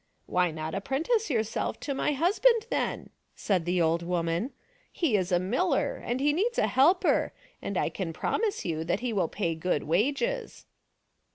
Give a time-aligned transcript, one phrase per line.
[0.25, 4.49] "Why not apprentice yourself to my husband then?" said the old woman."
[4.91, 9.01] He is a miller and he needs a helper, and I can promise you that
[9.01, 10.65] he will pay good wages."